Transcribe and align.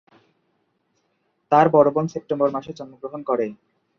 তার 1.51 1.65
বড় 1.69 1.89
বোন 1.91 2.05
সেপ্টেম্বর 2.07 2.49
মাসে 2.55 2.71
জন্মগ্রহণ 2.79 3.21
করে। 3.29 3.45